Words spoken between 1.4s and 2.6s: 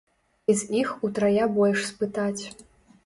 больш спытаць.